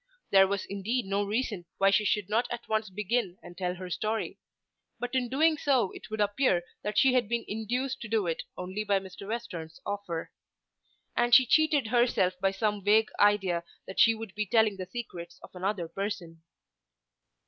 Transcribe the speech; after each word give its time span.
There 0.31 0.47
was 0.47 0.65
indeed 0.65 1.05
no 1.05 1.23
reason 1.23 1.65
why 1.77 1.91
she 1.91 2.05
should 2.05 2.27
not 2.27 2.47
at 2.49 2.67
once 2.67 2.89
begin 2.89 3.37
and 3.43 3.55
tell 3.55 3.75
her 3.75 3.91
story. 3.91 4.39
But 4.99 5.13
in 5.13 5.29
doing 5.29 5.59
so 5.59 5.91
it 5.91 6.09
would 6.09 6.19
appear 6.19 6.63
that 6.81 6.97
she 6.97 7.13
had 7.13 7.29
been 7.29 7.45
induced 7.47 8.01
to 8.01 8.07
do 8.07 8.25
it 8.25 8.41
only 8.57 8.83
by 8.83 8.99
Mr. 8.99 9.27
Western's 9.27 9.79
offer. 9.85 10.31
And 11.15 11.35
she 11.35 11.45
cheated 11.45 11.85
herself 11.89 12.33
by 12.41 12.49
some 12.49 12.83
vague 12.83 13.11
idea 13.19 13.63
that 13.85 13.99
she 13.99 14.15
would 14.15 14.33
be 14.33 14.47
telling 14.47 14.77
the 14.77 14.87
secrets 14.91 15.39
of 15.43 15.51
another 15.53 15.87
person. 15.87 16.41